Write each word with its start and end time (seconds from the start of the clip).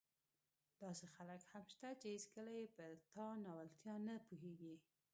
داسې 0.83 1.05
خلک 1.15 1.41
هم 1.51 1.63
شته 1.71 1.87
چې 2.01 2.07
هېڅکله 2.15 2.51
يې 2.59 2.65
په 3.13 3.23
ناولتیا 3.45 3.95
نه 4.07 4.15
پوهېږي. 4.27 4.75